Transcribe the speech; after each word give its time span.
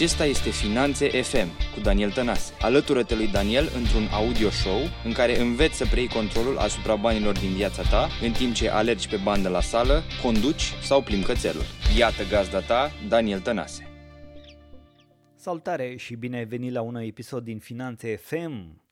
Acesta 0.00 0.24
este 0.24 0.50
Finanțe 0.50 1.22
FM 1.22 1.48
cu 1.74 1.80
Daniel 1.80 2.12
Tănase. 2.12 2.54
Alătură-te 2.60 3.14
lui 3.14 3.28
Daniel 3.28 3.64
într-un 3.76 4.06
audio 4.12 4.50
show 4.50 4.80
în 5.04 5.12
care 5.12 5.40
înveți 5.40 5.76
să 5.76 5.86
preiei 5.86 6.08
controlul 6.08 6.58
asupra 6.58 6.96
banilor 6.96 7.38
din 7.38 7.52
viața 7.54 7.82
ta 7.82 8.08
în 8.22 8.32
timp 8.32 8.54
ce 8.54 8.70
alergi 8.70 9.08
pe 9.08 9.16
bandă 9.24 9.48
la 9.48 9.60
sală, 9.60 10.02
conduci 10.22 10.72
sau 10.82 11.02
plimbi 11.02 11.26
cățelul. 11.26 11.62
Iată 11.98 12.22
gazda 12.30 12.60
ta, 12.60 12.90
Daniel 13.08 13.40
Tănase. 13.40 13.88
Salutare 15.34 15.96
și 15.96 16.14
bine 16.14 16.36
ai 16.36 16.44
venit 16.44 16.72
la 16.72 16.80
un 16.80 16.92
nou 16.92 17.04
episod 17.04 17.44
din 17.44 17.58
Finanțe 17.58 18.16
FM. 18.16 18.82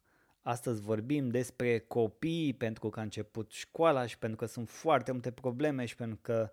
Astăzi 0.43 0.81
vorbim 0.81 1.29
despre 1.29 1.79
copii 1.79 2.55
pentru 2.59 2.89
că 2.89 3.01
a 3.01 3.03
început 3.03 3.51
școala 3.51 4.07
și 4.07 4.19
pentru 4.19 4.39
că 4.39 4.47
sunt 4.47 4.69
foarte 4.69 5.13
multe 5.13 5.31
probleme 5.31 5.85
și 5.85 5.95
pentru 5.95 6.19
că 6.23 6.51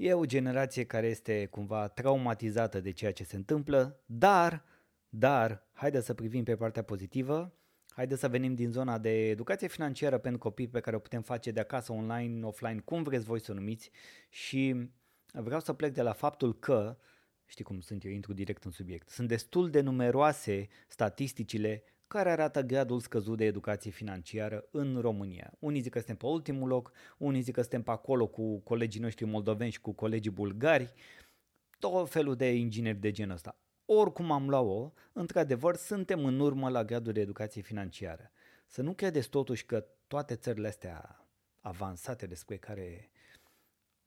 E 0.00 0.12
o 0.12 0.24
generație 0.24 0.84
care 0.84 1.06
este 1.06 1.46
cumva 1.46 1.88
traumatizată 1.88 2.80
de 2.80 2.90
ceea 2.90 3.12
ce 3.12 3.24
se 3.24 3.36
întâmplă, 3.36 4.00
dar, 4.06 4.64
dar, 5.08 5.66
haide 5.72 6.00
să 6.00 6.14
privim 6.14 6.44
pe 6.44 6.56
partea 6.56 6.82
pozitivă, 6.82 7.52
haide 7.88 8.16
să 8.16 8.28
venim 8.28 8.54
din 8.54 8.70
zona 8.70 8.98
de 8.98 9.28
educație 9.28 9.68
financiară 9.68 10.18
pentru 10.18 10.40
copii 10.40 10.68
pe 10.68 10.80
care 10.80 10.96
o 10.96 10.98
putem 10.98 11.22
face 11.22 11.50
de 11.50 11.60
acasă, 11.60 11.92
online, 11.92 12.46
offline, 12.46 12.80
cum 12.80 13.02
vreți 13.02 13.24
voi 13.24 13.40
să 13.40 13.50
o 13.50 13.54
numiți. 13.54 13.90
Și 14.28 14.90
vreau 15.32 15.60
să 15.60 15.72
plec 15.72 15.92
de 15.92 16.02
la 16.02 16.12
faptul 16.12 16.58
că, 16.58 16.98
știi 17.46 17.64
cum 17.64 17.80
sunt 17.80 18.04
eu, 18.04 18.10
intru 18.10 18.32
direct 18.32 18.64
în 18.64 18.70
subiect, 18.70 19.08
sunt 19.08 19.28
destul 19.28 19.70
de 19.70 19.80
numeroase 19.80 20.68
statisticile 20.88 21.82
care 22.08 22.30
arată 22.30 22.60
gradul 22.62 23.00
scăzut 23.00 23.36
de 23.36 23.44
educație 23.44 23.90
financiară 23.90 24.64
în 24.70 25.00
România. 25.00 25.52
Unii 25.58 25.80
zic 25.80 25.92
că 25.92 25.98
suntem 25.98 26.16
pe 26.16 26.26
ultimul 26.26 26.68
loc, 26.68 26.92
unii 27.18 27.40
zic 27.40 27.54
că 27.54 27.60
suntem 27.60 27.82
pe 27.82 27.90
acolo 27.90 28.26
cu 28.26 28.58
colegii 28.58 29.00
noștri 29.00 29.24
moldoveni 29.24 29.70
și 29.70 29.80
cu 29.80 29.92
colegii 29.92 30.30
bulgari, 30.30 30.92
tot 31.78 32.10
felul 32.10 32.36
de 32.36 32.54
ingineri 32.54 32.98
de 32.98 33.10
genul 33.10 33.34
ăsta. 33.34 33.58
Oricum 33.84 34.30
am 34.30 34.48
luat-o, 34.48 34.92
într-adevăr, 35.12 35.76
suntem 35.76 36.24
în 36.24 36.40
urmă 36.40 36.68
la 36.68 36.84
gradul 36.84 37.12
de 37.12 37.20
educație 37.20 37.62
financiară. 37.62 38.30
Să 38.66 38.82
nu 38.82 38.92
credeți 38.92 39.28
totuși 39.28 39.64
că 39.64 39.86
toate 40.06 40.34
țările 40.34 40.68
astea 40.68 41.26
avansate 41.60 42.26
despre 42.26 42.56
care 42.56 43.10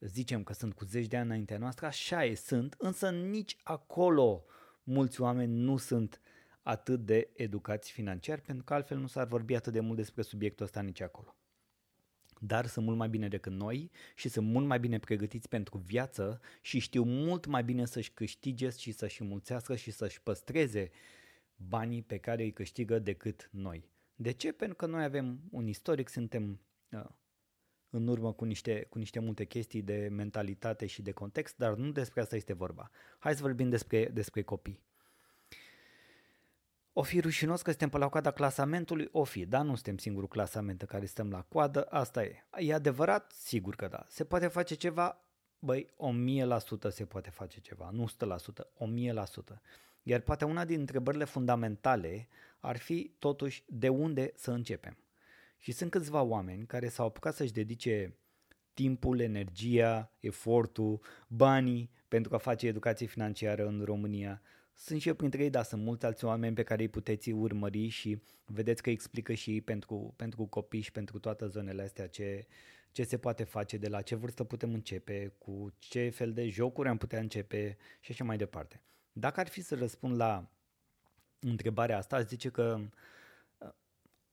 zicem 0.00 0.42
că 0.42 0.52
sunt 0.52 0.74
cu 0.74 0.84
zeci 0.84 1.06
de 1.06 1.16
ani 1.16 1.26
înaintea 1.26 1.58
noastră, 1.58 1.86
așa 1.86 2.24
e, 2.24 2.34
sunt, 2.34 2.74
însă 2.78 3.10
nici 3.10 3.56
acolo 3.62 4.44
mulți 4.82 5.20
oameni 5.20 5.54
nu 5.54 5.76
sunt 5.76 6.20
atât 6.62 7.04
de 7.04 7.30
educați 7.34 7.92
financiar, 7.92 8.40
pentru 8.40 8.64
că 8.64 8.74
altfel 8.74 8.98
nu 8.98 9.06
s-ar 9.06 9.26
vorbi 9.26 9.54
atât 9.54 9.72
de 9.72 9.80
mult 9.80 9.96
despre 9.96 10.22
subiectul 10.22 10.64
ăsta 10.64 10.80
nici 10.80 11.00
acolo. 11.00 11.36
Dar 12.44 12.66
sunt 12.66 12.84
mult 12.84 12.96
mai 12.98 13.08
bine 13.08 13.28
decât 13.28 13.52
noi 13.52 13.90
și 14.14 14.28
sunt 14.28 14.46
mult 14.46 14.66
mai 14.66 14.80
bine 14.80 14.98
pregătiți 14.98 15.48
pentru 15.48 15.78
viață 15.78 16.40
și 16.60 16.78
știu 16.78 17.02
mult 17.02 17.46
mai 17.46 17.64
bine 17.64 17.84
să-și 17.84 18.12
câștige 18.12 18.70
și 18.70 18.92
să-și 18.92 19.24
mulțească 19.24 19.76
și 19.76 19.90
să-și 19.90 20.22
păstreze 20.22 20.90
banii 21.56 22.02
pe 22.02 22.18
care 22.18 22.42
îi 22.42 22.52
câștigă 22.52 22.98
decât 22.98 23.48
noi. 23.52 23.90
De 24.14 24.30
ce? 24.30 24.52
Pentru 24.52 24.76
că 24.76 24.86
noi 24.86 25.04
avem 25.04 25.40
un 25.50 25.66
istoric, 25.66 26.08
suntem 26.08 26.60
uh, 26.90 27.04
în 27.90 28.06
urmă 28.06 28.32
cu 28.32 28.44
niște, 28.44 28.86
cu 28.88 28.98
niște 28.98 29.18
multe 29.18 29.44
chestii 29.44 29.82
de 29.82 30.08
mentalitate 30.10 30.86
și 30.86 31.02
de 31.02 31.12
context, 31.12 31.56
dar 31.56 31.74
nu 31.74 31.90
despre 31.90 32.20
asta 32.20 32.36
este 32.36 32.52
vorba. 32.52 32.90
Hai 33.18 33.34
să 33.34 33.42
vorbim 33.42 33.68
despre, 33.68 34.08
despre 34.08 34.42
copii. 34.42 34.82
O 36.92 37.02
fi 37.02 37.20
rușinos 37.20 37.62
că 37.62 37.70
suntem 37.70 37.88
pe 37.88 37.98
la 37.98 38.08
coada 38.08 38.30
clasamentului? 38.30 39.08
O 39.12 39.24
fi, 39.24 39.46
dar 39.46 39.64
nu 39.64 39.74
suntem 39.74 39.96
singurul 39.96 40.28
clasament 40.28 40.80
în 40.80 40.86
care 40.86 41.06
stăm 41.06 41.30
la 41.30 41.42
coadă, 41.42 41.82
asta 41.82 42.24
e. 42.24 42.44
E 42.58 42.74
adevărat? 42.74 43.32
Sigur 43.32 43.74
că 43.74 43.88
da. 43.88 44.04
Se 44.08 44.24
poate 44.24 44.46
face 44.46 44.74
ceva? 44.74 45.24
Băi, 45.58 45.88
o 45.96 46.10
mie 46.10 46.44
la 46.44 46.58
sută 46.58 46.88
se 46.88 47.04
poate 47.04 47.30
face 47.30 47.60
ceva, 47.60 47.90
nu 47.92 48.08
100%, 48.08 48.12
o 48.74 48.86
mie 48.86 49.12
la 49.12 49.24
sută. 49.24 49.60
Iar 50.02 50.20
poate 50.20 50.44
una 50.44 50.64
din 50.64 50.80
întrebările 50.80 51.24
fundamentale 51.24 52.28
ar 52.60 52.76
fi 52.76 53.14
totuși 53.18 53.64
de 53.66 53.88
unde 53.88 54.32
să 54.34 54.50
începem. 54.50 54.96
Și 55.58 55.72
sunt 55.72 55.90
câțiva 55.90 56.22
oameni 56.22 56.66
care 56.66 56.88
s-au 56.88 57.06
apucat 57.06 57.34
să-și 57.34 57.52
dedice 57.52 58.16
timpul, 58.74 59.20
energia, 59.20 60.12
efortul, 60.20 61.00
banii 61.26 61.90
pentru 62.08 62.34
a 62.34 62.38
face 62.38 62.66
educație 62.66 63.06
financiară 63.06 63.66
în 63.66 63.82
România, 63.84 64.42
sunt 64.74 65.00
și 65.00 65.08
eu 65.08 65.14
printre 65.14 65.42
ei, 65.42 65.50
dar 65.50 65.64
sunt 65.64 65.82
mulți 65.82 66.04
alți 66.06 66.24
oameni 66.24 66.54
pe 66.54 66.62
care 66.62 66.82
îi 66.82 66.88
puteți 66.88 67.30
urmări 67.30 67.88
și 67.88 68.22
vedeți 68.44 68.82
că 68.82 68.90
explică 68.90 69.32
și 69.32 69.60
pentru, 69.60 70.14
pentru 70.16 70.44
copii 70.46 70.80
și 70.80 70.92
pentru 70.92 71.18
toate 71.18 71.46
zonele 71.46 71.82
astea 71.82 72.08
ce, 72.08 72.46
ce 72.92 73.04
se 73.04 73.18
poate 73.18 73.44
face, 73.44 73.76
de 73.76 73.88
la 73.88 74.02
ce 74.02 74.14
vârstă 74.14 74.44
putem 74.44 74.72
începe, 74.72 75.34
cu 75.38 75.72
ce 75.78 76.08
fel 76.08 76.32
de 76.32 76.48
jocuri 76.48 76.88
am 76.88 76.96
putea 76.96 77.20
începe 77.20 77.76
și 78.00 78.10
așa 78.10 78.24
mai 78.24 78.36
departe. 78.36 78.82
Dacă 79.12 79.40
ar 79.40 79.48
fi 79.48 79.60
să 79.60 79.74
răspund 79.74 80.16
la 80.16 80.50
întrebarea 81.38 81.96
asta, 81.96 82.16
aș 82.16 82.24
zice 82.24 82.48
că 82.48 82.80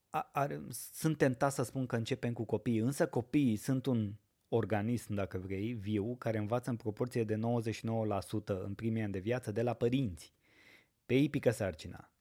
a, 0.10 0.30
a, 0.34 0.48
sunt 0.72 1.18
tentat 1.18 1.52
să 1.52 1.64
spun 1.64 1.86
că 1.86 1.96
începem 1.96 2.34
cu 2.34 2.46
copiii, 2.46 2.80
însă 2.80 3.08
copiii 3.08 3.56
sunt 3.56 3.86
un 3.86 4.14
organism, 4.50 5.14
dacă 5.14 5.38
vrei, 5.38 5.74
viu, 5.74 6.16
care 6.16 6.38
învață 6.38 6.70
în 6.70 6.76
proporție 6.76 7.24
de 7.24 7.36
99% 7.36 7.40
în 8.46 8.74
primii 8.74 9.02
ani 9.02 9.12
de 9.12 9.20
viață 9.20 9.52
de 9.52 9.62
la 9.62 9.74
părinți. 9.74 10.34
Pe 11.06 11.16
ei 11.16 11.30
pică 11.30 11.52
sarcina. 11.52 12.12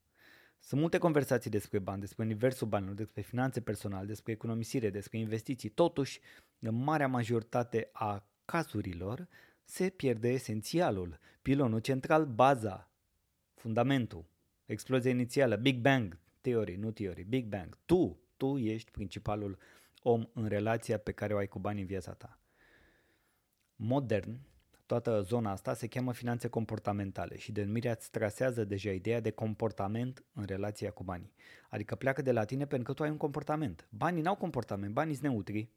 Sunt 0.60 0.80
multe 0.80 0.98
conversații 0.98 1.50
despre 1.50 1.78
bani, 1.78 2.00
despre 2.00 2.24
universul 2.24 2.66
banilor, 2.66 2.94
despre 2.94 3.22
finanțe 3.22 3.60
personale, 3.60 4.06
despre 4.06 4.32
economisire, 4.32 4.90
despre 4.90 5.18
investiții. 5.18 5.68
Totuși, 5.68 6.20
în 6.58 6.74
marea 6.74 7.08
majoritate 7.08 7.90
a 7.92 8.26
cazurilor, 8.44 9.28
se 9.64 9.88
pierde 9.88 10.28
esențialul, 10.28 11.18
pilonul 11.42 11.80
central, 11.80 12.26
baza, 12.26 12.90
fundamentul, 13.54 14.24
explozia 14.66 15.10
inițială, 15.10 15.56
Big 15.56 15.80
Bang, 15.80 16.18
teorie, 16.40 16.76
nu 16.76 16.90
teorie, 16.90 17.24
Big 17.28 17.46
Bang. 17.46 17.78
Tu, 17.84 18.20
tu 18.36 18.58
ești 18.58 18.90
principalul 18.90 19.58
om 20.08 20.26
în 20.34 20.46
relația 20.46 20.98
pe 20.98 21.12
care 21.12 21.34
o 21.34 21.36
ai 21.36 21.46
cu 21.46 21.58
banii 21.58 21.80
în 21.80 21.86
viața 21.86 22.12
ta. 22.12 22.38
Modern, 23.76 24.40
toată 24.86 25.20
zona 25.20 25.50
asta 25.50 25.74
se 25.74 25.86
cheamă 25.86 26.12
finanțe 26.12 26.48
comportamentale 26.48 27.36
și 27.36 27.52
denumirea 27.52 27.92
îți 27.92 28.10
trasează 28.10 28.64
deja 28.64 28.90
ideea 28.90 29.20
de 29.20 29.30
comportament 29.30 30.24
în 30.32 30.44
relația 30.44 30.90
cu 30.90 31.04
banii. 31.04 31.34
Adică 31.70 31.94
pleacă 31.94 32.22
de 32.22 32.32
la 32.32 32.44
tine 32.44 32.66
pentru 32.66 32.86
că 32.86 32.92
tu 32.92 33.02
ai 33.02 33.10
un 33.10 33.16
comportament. 33.16 33.88
Banii 33.90 34.22
n-au 34.22 34.36
comportament, 34.36 34.92
banii 34.92 35.14
sunt 35.14 35.28
neutri. 35.30 35.70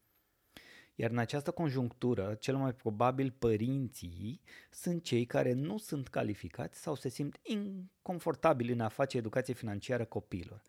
Iar 0.96 1.10
în 1.10 1.18
această 1.18 1.52
conjunctură, 1.52 2.34
cel 2.34 2.56
mai 2.56 2.74
probabil 2.74 3.32
părinții 3.40 4.42
sunt 4.70 5.04
cei 5.04 5.26
care 5.26 5.54
nu 5.54 5.78
sunt 5.78 6.08
calificați 6.08 6.82
sau 6.82 6.96
se 6.96 7.10
simt 7.10 7.40
inconfortabili 7.42 8.72
în 8.72 8.80
a 8.80 8.88
face 8.88 9.18
educație 9.18 9.54
financiară 9.54 10.06
copiilor. 10.06 10.62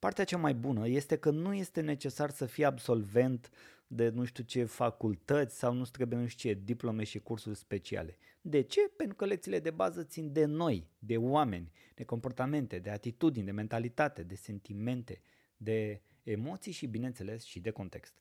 Partea 0.00 0.24
cea 0.24 0.36
mai 0.36 0.54
bună 0.54 0.88
este 0.88 1.16
că 1.16 1.30
nu 1.30 1.54
este 1.54 1.80
necesar 1.80 2.30
să 2.30 2.46
fii 2.46 2.64
absolvent 2.64 3.50
de 3.86 4.08
nu 4.08 4.24
știu 4.24 4.44
ce 4.44 4.64
facultăți 4.64 5.58
sau 5.58 5.72
nu 5.72 5.84
trebuie 5.84 6.18
nu 6.18 6.26
știu 6.26 6.50
ce 6.50 6.60
diplome 6.64 7.04
și 7.04 7.18
cursuri 7.18 7.56
speciale. 7.56 8.16
De 8.40 8.60
ce? 8.60 8.80
Pentru 8.96 9.16
că 9.16 9.24
lecțiile 9.24 9.58
de 9.58 9.70
bază 9.70 10.04
țin 10.04 10.32
de 10.32 10.44
noi, 10.44 10.86
de 10.98 11.16
oameni, 11.16 11.72
de 11.94 12.04
comportamente, 12.04 12.78
de 12.78 12.90
atitudini, 12.90 13.44
de 13.44 13.50
mentalitate, 13.50 14.22
de 14.22 14.34
sentimente, 14.34 15.22
de 15.56 16.00
emoții 16.22 16.72
și, 16.72 16.86
bineînțeles, 16.86 17.44
și 17.44 17.60
de 17.60 17.70
context. 17.70 18.14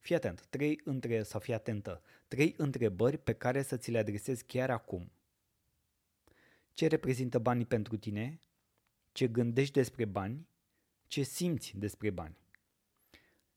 Fii 0.00 0.14
atent, 0.14 0.46
trei 0.46 0.80
între, 0.84 1.22
sau 1.22 1.40
fii 1.40 1.54
atentă, 1.54 2.02
trei 2.28 2.54
întrebări 2.56 3.18
pe 3.18 3.32
care 3.32 3.62
să 3.62 3.76
ți 3.76 3.90
le 3.90 3.98
adresezi 3.98 4.44
chiar 4.44 4.70
acum. 4.70 5.12
Ce 6.72 6.86
reprezintă 6.86 7.38
banii 7.38 7.66
pentru 7.66 7.96
tine? 7.96 8.40
Ce 9.12 9.28
gândești 9.28 9.72
despre 9.72 10.04
bani? 10.04 10.46
Ce 11.08 11.22
simți 11.22 11.72
despre 11.76 12.10
bani. 12.10 12.36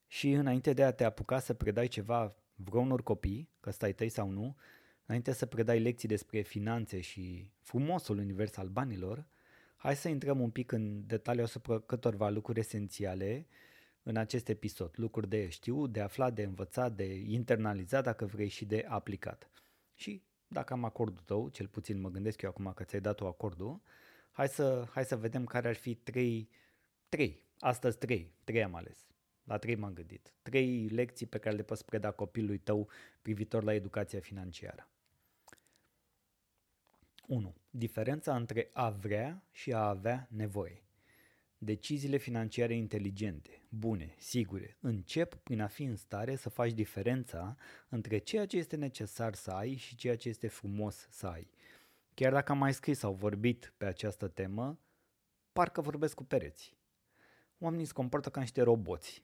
Și 0.07 0.31
înainte 0.31 0.73
de 0.73 0.83
a 0.83 0.91
te 0.91 1.03
apuca 1.03 1.39
să 1.39 1.53
predai 1.53 1.87
ceva 1.87 2.35
vreunor 2.55 3.03
copii, 3.03 3.49
că 3.59 3.71
stai 3.71 3.93
tăi 3.93 4.09
sau 4.09 4.29
nu, 4.29 4.55
înainte 5.05 5.31
să 5.31 5.45
predai 5.45 5.79
lecții 5.79 6.07
despre 6.07 6.41
finanțe 6.41 7.01
și 7.01 7.51
frumosul 7.59 8.17
univers 8.17 8.57
al 8.57 8.67
banilor, 8.67 9.25
hai 9.75 9.95
să 9.95 10.07
intrăm 10.07 10.39
un 10.39 10.49
pic 10.49 10.71
în 10.71 11.07
detaliu 11.07 11.43
asupra 11.43 11.79
câtorva 11.79 12.29
lucruri 12.29 12.59
esențiale 12.59 13.47
în 14.03 14.17
acest 14.17 14.49
episod. 14.49 14.93
Lucruri 14.95 15.29
de 15.29 15.49
știu, 15.49 15.87
de 15.87 16.01
aflat, 16.01 16.33
de 16.33 16.43
învățat, 16.43 16.95
de 16.95 17.13
internalizat, 17.13 18.03
dacă 18.03 18.25
vrei, 18.25 18.47
și 18.47 18.65
de 18.65 18.85
aplicat. 18.87 19.49
Și 19.95 20.21
dacă 20.47 20.73
am 20.73 20.83
acordul 20.83 21.23
tău, 21.25 21.49
cel 21.49 21.67
puțin 21.67 21.99
mă 21.99 22.09
gândesc 22.09 22.41
eu 22.41 22.49
acum 22.49 22.71
că 22.75 22.83
ți-ai 22.83 23.01
dat 23.01 23.21
o 23.21 23.27
acordul, 23.27 23.81
hai 24.31 24.47
să, 24.47 24.87
hai 24.89 25.05
să 25.05 25.17
vedem 25.17 25.45
care 25.45 25.67
ar 25.67 25.75
fi 25.75 25.95
trei 25.95 26.49
Trei. 27.15 27.43
Astăzi 27.59 27.97
trei. 27.97 28.33
Trei 28.43 28.63
am 28.63 28.75
ales. 28.75 29.07
La 29.43 29.57
trei 29.57 29.75
m-am 29.75 29.93
gândit. 29.93 30.33
Trei 30.41 30.87
lecții 30.87 31.25
pe 31.25 31.37
care 31.37 31.55
le 31.55 31.63
poți 31.63 31.85
preda 31.85 32.11
copilului 32.11 32.57
tău 32.57 32.89
privitor 33.21 33.63
la 33.63 33.73
educația 33.73 34.19
financiară. 34.19 34.89
1. 37.27 37.55
Diferența 37.69 38.35
între 38.35 38.69
a 38.73 38.89
vrea 38.89 39.43
și 39.51 39.73
a 39.73 39.87
avea 39.87 40.27
nevoie. 40.29 40.83
Deciziile 41.57 42.17
financiare 42.17 42.75
inteligente, 42.75 43.61
bune, 43.69 44.15
sigure, 44.17 44.77
încep 44.79 45.35
prin 45.35 45.61
a 45.61 45.67
fi 45.67 45.83
în 45.83 45.95
stare 45.95 46.35
să 46.35 46.49
faci 46.49 46.71
diferența 46.71 47.55
între 47.89 48.17
ceea 48.17 48.45
ce 48.45 48.57
este 48.57 48.75
necesar 48.75 49.33
să 49.33 49.51
ai 49.51 49.75
și 49.75 49.95
ceea 49.95 50.17
ce 50.17 50.29
este 50.29 50.47
frumos 50.47 51.07
să 51.09 51.27
ai. 51.27 51.49
Chiar 52.13 52.31
dacă 52.31 52.51
am 52.51 52.57
mai 52.57 52.73
scris 52.73 52.97
sau 52.97 53.13
vorbit 53.13 53.73
pe 53.77 53.85
această 53.85 54.27
temă, 54.27 54.79
parcă 55.53 55.81
vorbesc 55.81 56.15
cu 56.15 56.23
pereți. 56.23 56.79
Oamenii 57.63 57.85
se 57.85 57.93
comportă 57.93 58.29
ca 58.29 58.39
niște 58.39 58.61
roboți. 58.61 59.23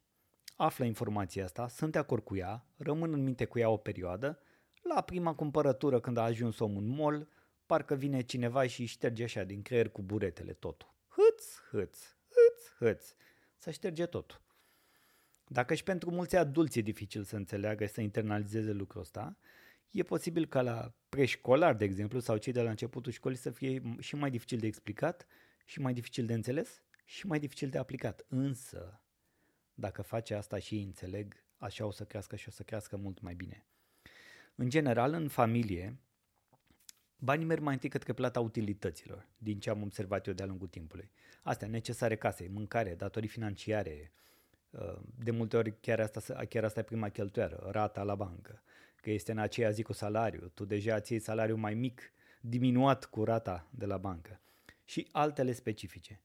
Află 0.56 0.86
informația 0.86 1.44
asta, 1.44 1.68
sunt 1.68 1.92
de 1.92 1.98
acord 1.98 2.24
cu 2.24 2.36
ea, 2.36 2.66
rămân 2.78 3.13
în 3.13 3.24
minte 3.24 3.45
cu 3.45 3.60
ea 3.60 3.69
o 3.69 3.78
perioadă, 3.78 4.39
la 4.81 5.01
prima 5.01 5.34
cumpărătură 5.34 6.00
când 6.00 6.18
a 6.18 6.24
ajuns 6.24 6.60
omul 6.60 6.84
în 6.84 6.88
mall, 6.88 7.30
parcă 7.66 7.95
vine 7.95 8.22
cineva 8.22 8.68
și 8.68 8.86
șterge 8.86 9.24
așa 9.24 9.44
din 9.44 9.62
creier 9.62 9.89
cu 9.89 10.01
buretele 10.01 10.54
totul. 10.54 10.94
Hâț, 11.07 11.45
hâț, 11.69 12.00
hâț, 12.28 12.75
hâț. 12.78 13.13
Să 13.56 13.72
șterge 13.72 14.06
totul. 14.06 14.42
Dacă 15.48 15.74
și 15.74 15.83
pentru 15.83 16.12
mulți 16.12 16.36
adulți 16.36 16.80
e 16.80 16.81
dificil 16.81 17.24
să 17.24 17.36
înțeleagă 17.36 17.86
și 17.86 17.94
să 17.94 18.01
internalizeze 18.01 18.72
lucrul 18.72 19.01
ăsta, 19.01 19.38
e 19.92 20.04
posibil 20.04 20.45
ca 20.45 20.62
la 20.62 20.94
preșcolar, 21.10 21.75
de 21.75 21.83
exemplu, 21.83 22.19
sau 22.19 22.38
cei 22.38 22.54
de 22.54 22.62
la 22.62 22.69
începutul 22.69 23.12
școlii 23.12 23.38
să 23.38 23.50
fie 23.50 23.81
și 24.00 24.16
mai 24.16 24.30
dificil 24.30 24.57
de 24.57 24.68
explicat, 24.68 25.28
și 25.66 25.80
mai 25.80 25.94
dificil 25.94 26.25
de 26.25 26.33
înțeles, 26.33 26.81
și 27.09 27.27
mai 27.27 27.39
dificil 27.39 27.69
de 27.69 27.77
aplicat. 27.77 28.25
Însă, 28.27 29.01
dacă 29.74 30.01
face 30.01 30.33
asta 30.33 30.59
și 30.59 30.75
ei 30.75 30.83
înțeleg, 30.83 31.44
așa 31.57 31.86
o 31.86 31.92
să 31.92 32.04
crească 32.04 32.36
și 32.36 32.48
o 32.48 32.51
să 32.51 32.63
crească 32.63 32.98
mult 32.98 33.21
mai 33.21 33.33
bine. 33.33 33.65
În 34.56 34.69
general, 34.69 35.13
în 35.13 35.27
familie, 35.27 35.98
banii 37.18 37.45
merg 37.45 37.62
mai 37.62 37.74
întâi 37.74 37.89
către 37.89 38.13
plata 38.13 38.39
utilităților, 38.39 39.27
din 39.38 39.59
ce 39.59 39.69
am 39.69 39.81
observat 39.81 40.27
eu 40.27 40.33
de-a 40.33 40.45
lungul 40.45 40.68
timpului. 40.68 41.12
Astea 41.42 41.68
necesare 41.68 42.15
casei, 42.15 42.48
mâncare, 42.48 42.95
datorii 42.95 43.30
financiare, 43.30 44.12
uh, 44.69 45.00
de 45.15 45.31
multe 45.31 45.57
ori 45.57 45.80
chiar 45.80 46.00
asta, 46.00 46.45
chiar 46.45 46.63
asta 46.63 46.80
e 46.80 46.83
prima 46.83 47.09
cheltuială, 47.09 47.69
rata 47.71 48.04
la 48.04 48.15
bancă, 48.15 48.62
că 48.95 49.09
este 49.09 49.31
în 49.31 49.38
aceea 49.38 49.69
zi 49.69 49.81
cu 49.81 49.94
salariu, 49.94 50.51
tu 50.54 50.65
deja 50.65 51.00
ții 51.00 51.19
salariul 51.19 51.57
mai 51.57 51.74
mic, 51.74 52.12
diminuat 52.42 53.06
cu 53.06 53.24
rata 53.24 53.68
de 53.71 53.86
la 53.86 53.98
bancă 53.98 54.39
și 54.86 55.07
altele 55.12 55.51
specifice. 55.51 56.21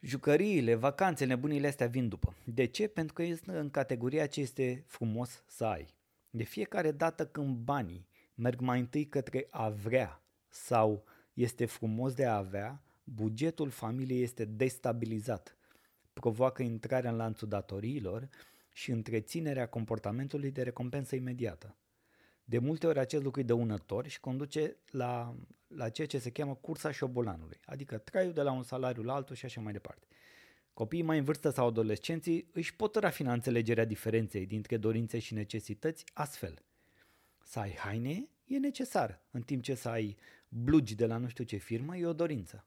Jucăriile, 0.00 0.74
vacanțele, 0.74 1.34
nebunile 1.34 1.66
astea 1.66 1.86
vin 1.86 2.08
după. 2.08 2.34
De 2.44 2.64
ce? 2.64 2.86
Pentru 2.86 3.14
că 3.14 3.22
este 3.22 3.52
în 3.52 3.70
categoria 3.70 4.26
ce 4.26 4.40
este 4.40 4.84
frumos 4.86 5.44
să 5.46 5.64
ai. 5.64 5.94
De 6.30 6.42
fiecare 6.42 6.92
dată 6.92 7.26
când 7.26 7.56
banii 7.56 8.08
merg 8.34 8.60
mai 8.60 8.78
întâi 8.78 9.06
către 9.06 9.46
a 9.50 9.68
vrea 9.68 10.22
sau 10.48 11.04
este 11.32 11.64
frumos 11.64 12.14
de 12.14 12.26
a 12.26 12.36
avea, 12.36 12.82
bugetul 13.04 13.70
familiei 13.70 14.22
este 14.22 14.44
destabilizat. 14.44 15.56
Provoacă 16.12 16.62
intrarea 16.62 17.10
în 17.10 17.16
lanțul 17.16 17.48
datoriilor 17.48 18.28
și 18.72 18.90
întreținerea 18.90 19.68
comportamentului 19.68 20.50
de 20.50 20.62
recompensă 20.62 21.16
imediată. 21.16 21.76
De 22.44 22.58
multe 22.58 22.86
ori 22.86 22.98
acest 22.98 23.22
lucru 23.22 23.40
e 23.40 23.44
dăunător 23.44 24.06
și 24.06 24.20
conduce 24.20 24.76
la, 24.90 25.34
la 25.76 25.88
ceea 25.88 26.06
ce 26.06 26.18
se 26.18 26.30
cheamă 26.30 26.54
cursa 26.54 26.90
șobolanului, 26.90 27.60
adică 27.64 27.98
traiul 27.98 28.32
de 28.32 28.42
la 28.42 28.52
un 28.52 28.62
salariu 28.62 29.02
la 29.02 29.14
altul 29.14 29.36
și 29.36 29.44
așa 29.44 29.60
mai 29.60 29.72
departe. 29.72 30.06
Copiii 30.72 31.02
mai 31.02 31.18
în 31.18 31.24
vârstă 31.24 31.50
sau 31.50 31.66
adolescenții 31.66 32.50
își 32.52 32.76
pot 32.76 32.94
rafina 32.94 33.32
înțelegerea 33.32 33.84
diferenței 33.84 34.46
dintre 34.46 34.76
dorințe 34.76 35.18
și 35.18 35.34
necesități 35.34 36.04
astfel. 36.12 36.64
Să 37.44 37.58
ai 37.58 37.74
haine 37.74 38.28
e 38.44 38.58
necesar, 38.58 39.22
în 39.30 39.42
timp 39.42 39.62
ce 39.62 39.74
să 39.74 39.88
ai 39.88 40.16
blugi 40.48 40.94
de 40.94 41.06
la 41.06 41.16
nu 41.16 41.28
știu 41.28 41.44
ce 41.44 41.56
firmă 41.56 41.96
e 41.96 42.06
o 42.06 42.12
dorință. 42.12 42.66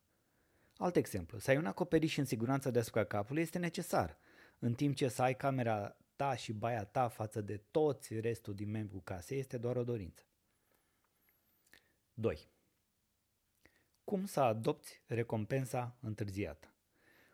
Alt 0.77 0.95
exemplu, 0.95 1.39
să 1.39 1.51
ai 1.51 1.57
un 1.57 1.65
acoperiș 1.65 2.17
în 2.17 2.25
siguranță 2.25 2.71
deasupra 2.71 3.03
capului 3.03 3.41
este 3.41 3.57
necesar, 3.57 4.17
în 4.59 4.73
timp 4.73 4.95
ce 4.95 5.07
să 5.07 5.21
ai 5.21 5.35
camera 5.35 5.97
ta 6.15 6.35
și 6.35 6.53
baia 6.53 6.83
ta 6.83 7.07
față 7.07 7.41
de 7.41 7.57
toți 7.71 8.19
restul 8.19 8.55
din 8.55 8.69
membru 8.69 8.99
casei 8.99 9.39
este 9.39 9.57
doar 9.57 9.75
o 9.75 9.83
dorință. 9.83 10.23
2. 12.13 12.49
Cum 14.09 14.25
să 14.25 14.39
adopți 14.39 15.01
recompensa 15.05 15.97
întârziată? 16.01 16.73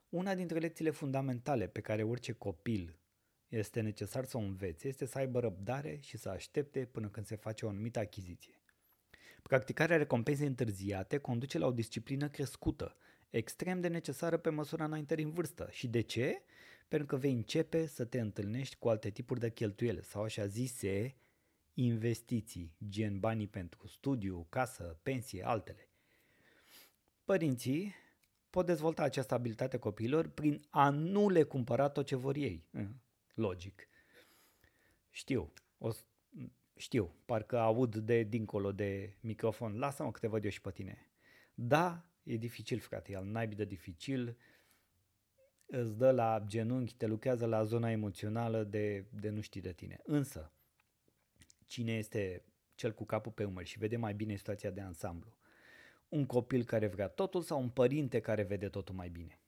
Una 0.09 0.35
dintre 0.35 0.59
lecțiile 0.59 0.89
fundamentale 0.89 1.67
pe 1.67 1.81
care 1.81 2.03
orice 2.03 2.31
copil 2.31 2.99
este 3.47 3.81
necesar 3.81 4.25
să 4.25 4.37
o 4.37 4.39
învețe 4.39 4.87
este 4.87 5.05
să 5.05 5.17
aibă 5.17 5.39
răbdare 5.39 5.97
și 6.01 6.17
să 6.17 6.29
aștepte 6.29 6.85
până 6.85 7.09
când 7.09 7.25
se 7.25 7.35
face 7.35 7.65
o 7.65 7.69
anumită 7.69 7.99
achiziție. 7.99 8.61
Practicarea 9.41 9.97
recompensei 9.97 10.47
întârziate 10.47 11.17
conduce 11.17 11.57
la 11.57 11.65
o 11.65 11.71
disciplină 11.71 12.29
crescută, 12.29 12.97
extrem 13.29 13.81
de 13.81 13.87
necesară 13.87 14.37
pe 14.37 14.49
măsura 14.49 14.85
înaintării 14.85 15.25
în 15.25 15.31
vârstă. 15.31 15.67
Și 15.71 15.87
de 15.87 16.01
ce? 16.01 16.41
Pentru 16.87 17.07
că 17.07 17.15
vei 17.15 17.33
începe 17.33 17.85
să 17.85 18.05
te 18.05 18.19
întâlnești 18.19 18.75
cu 18.75 18.89
alte 18.89 19.09
tipuri 19.09 19.39
de 19.39 19.51
cheltuiele 19.51 20.01
sau 20.01 20.23
așa 20.23 20.45
zise 20.45 21.15
investiții, 21.73 22.75
gen 22.89 23.19
banii 23.19 23.47
pentru 23.47 23.87
studiu, 23.87 24.45
casă, 24.49 24.99
pensie, 25.03 25.45
altele. 25.45 25.89
Părinții 27.25 27.93
pot 28.49 28.65
dezvolta 28.65 29.03
această 29.03 29.33
abilitate 29.33 29.77
copiilor 29.77 30.27
prin 30.27 30.61
a 30.69 30.89
nu 30.89 31.29
le 31.29 31.43
cumpăra 31.43 31.89
tot 31.89 32.05
ce 32.05 32.15
vor 32.15 32.35
ei. 32.35 32.65
Mm, 32.71 33.01
logic. 33.33 33.87
Știu, 35.09 35.53
o, 35.77 35.89
știu, 36.75 37.15
parcă 37.25 37.57
aud 37.57 37.95
de 37.95 38.23
dincolo 38.23 38.71
de 38.71 39.17
microfon. 39.19 39.77
Lasă-mă 39.77 40.11
că 40.11 40.19
te 40.19 40.27
văd 40.27 40.43
eu 40.43 40.49
și 40.49 40.61
pe 40.61 40.71
tine. 40.71 41.09
Da, 41.53 42.05
e 42.23 42.37
dificil, 42.37 42.79
frate, 42.79 43.11
e 43.11 43.15
al 43.15 43.25
naibii 43.25 43.55
de 43.55 43.65
dificil, 43.65 44.37
îți 45.65 45.97
dă 45.97 46.11
la 46.11 46.43
genunchi, 46.47 46.95
te 46.95 47.05
lucrează 47.05 47.45
la 47.45 47.63
zona 47.63 47.91
emoțională 47.91 48.63
de, 48.63 49.05
de 49.09 49.29
nu 49.29 49.41
știi 49.41 49.61
de 49.61 49.73
tine. 49.73 49.99
Însă, 50.03 50.51
cine 51.65 51.97
este 51.97 52.43
cel 52.75 52.93
cu 52.93 53.05
capul 53.05 53.31
pe 53.31 53.43
umăr 53.43 53.65
și 53.65 53.77
vede 53.77 53.97
mai 53.97 54.13
bine 54.13 54.35
situația 54.35 54.69
de 54.69 54.81
ansamblu? 54.81 55.37
Un 56.09 56.25
copil 56.25 56.63
care 56.63 56.87
vrea 56.87 57.07
totul 57.07 57.41
sau 57.41 57.61
un 57.61 57.69
părinte 57.69 58.19
care 58.19 58.43
vede 58.43 58.69
totul 58.69 58.95
mai 58.95 59.09
bine? 59.09 59.39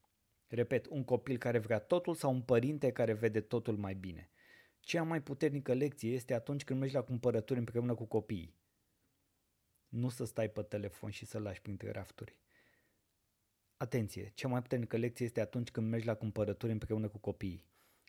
Repet, 0.48 0.88
un 0.88 1.04
copil 1.04 1.38
care 1.38 1.58
vrea 1.58 1.80
totul 1.80 2.16
sau 2.16 2.34
un 2.34 2.42
părinte 2.42 2.92
care 2.92 3.14
vede 3.14 3.42
totul 3.42 3.78
mai 3.78 3.94
bine? 3.94 4.30
Cea 4.80 5.04
mai 5.04 5.22
puternică 5.22 5.74
lecție 5.74 6.14
este 6.14 6.34
atunci 6.34 6.64
când 6.64 6.80
mergi 6.80 6.96
la 6.96 7.02
cumpărături 7.02 7.60
împreună 7.60 7.96
cu 7.96 8.06
copiii. 8.06 8.56
Nu 9.88 10.10
să 10.10 10.26
stai 10.26 10.50
pe 10.50 10.62
telefon 10.62 11.10
și 11.10 11.26
să 11.26 11.40
lași 11.40 11.62
printre 11.62 11.92
rafturi. 11.92 12.38
Atenție, 13.78 14.32
cea 14.36 14.48
mai 14.48 14.62
puternică 14.62 14.98
lecție 14.98 15.26
este 15.26 15.42
atunci 15.42 15.72
când 15.72 15.90
mergi 15.90 16.06
la 16.06 16.16
cumpărături 16.16 16.72
împreună 16.72 17.08
cu 17.08 17.18
copiii. 17.18 17.66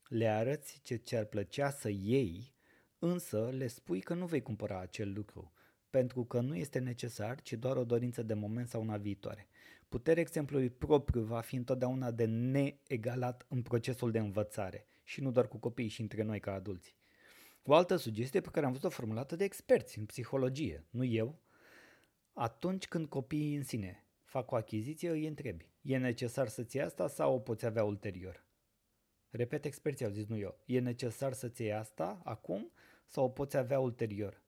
Le 0.08 0.28
arăți 0.28 0.80
ce 0.82 0.94
ți-ar 0.94 1.24
plăcea 1.24 1.70
să 1.70 1.88
iei, 1.88 2.54
însă 2.98 3.50
le 3.50 3.66
spui 3.66 4.00
că 4.00 4.14
nu 4.14 4.26
vei 4.26 4.42
cumpăra 4.42 4.78
acel 4.78 5.12
lucru, 5.12 5.52
pentru 5.90 6.24
că 6.24 6.40
nu 6.40 6.56
este 6.56 6.78
necesar, 6.78 7.40
ci 7.42 7.52
doar 7.52 7.76
o 7.76 7.84
dorință 7.84 8.22
de 8.22 8.34
moment 8.34 8.68
sau 8.68 8.80
una 8.80 8.96
viitoare. 8.96 9.48
Puterea 9.88 10.22
exemplului 10.22 10.70
propriu 10.70 11.22
va 11.22 11.40
fi 11.40 11.56
întotdeauna 11.56 12.10
de 12.10 12.24
neegalat 12.24 13.46
în 13.48 13.62
procesul 13.62 14.10
de 14.10 14.18
învățare 14.18 14.86
și 15.04 15.20
nu 15.20 15.30
doar 15.30 15.48
cu 15.48 15.56
copiii 15.56 15.88
și 15.88 16.00
între 16.00 16.22
noi 16.22 16.40
ca 16.40 16.52
adulți. 16.52 16.96
O 17.62 17.74
altă 17.74 17.96
sugestie 17.96 18.40
pe 18.40 18.48
care 18.50 18.66
am 18.66 18.72
văzut-o 18.72 18.94
formulată 18.94 19.36
de 19.36 19.44
experți 19.44 19.98
în 19.98 20.04
psihologie, 20.04 20.84
nu 20.90 21.04
eu, 21.04 21.42
atunci 22.32 22.88
când 22.88 23.06
copiii 23.06 23.54
în 23.54 23.62
sine 23.62 24.04
fac 24.24 24.50
o 24.50 24.56
achiziție, 24.56 25.10
îi 25.10 25.26
întrebi. 25.26 25.70
E 25.82 25.96
necesar 25.96 26.48
să-ți 26.48 26.76
iei 26.76 26.84
asta 26.84 27.08
sau 27.08 27.34
o 27.34 27.38
poți 27.38 27.66
avea 27.66 27.84
ulterior? 27.84 28.46
Repet, 29.30 29.64
experții 29.64 30.04
au 30.04 30.10
zis, 30.10 30.26
nu 30.26 30.36
eu. 30.36 30.58
E 30.64 30.80
necesar 30.80 31.32
să-ți 31.32 31.62
iei 31.62 31.72
asta 31.72 32.20
acum 32.24 32.72
sau 33.06 33.24
o 33.24 33.28
poți 33.28 33.56
avea 33.56 33.80
ulterior? 33.80 34.42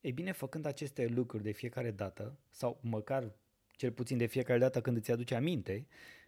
Ei 0.00 0.12
bine, 0.12 0.32
făcând 0.32 0.64
aceste 0.64 1.06
lucruri 1.06 1.42
de 1.42 1.50
fiecare 1.50 1.90
dată, 1.90 2.38
sau 2.50 2.78
măcar 2.82 3.32
cel 3.70 3.92
puțin 3.92 4.16
de 4.16 4.26
fiecare 4.26 4.58
dată 4.58 4.80
când 4.80 4.96
îți 4.96 5.10
aduce 5.10 5.34
aminte, 5.34 5.86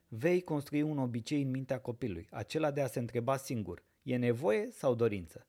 vei 0.09 0.41
construi 0.41 0.83
un 0.83 0.99
obicei 0.99 1.43
în 1.43 1.50
mintea 1.50 1.81
copilului, 1.81 2.29
acela 2.31 2.71
de 2.71 2.81
a 2.81 2.87
se 2.87 2.99
întreba 2.99 3.37
singur, 3.37 3.85
e 4.03 4.17
nevoie 4.17 4.71
sau 4.71 4.95
dorință? 4.95 5.47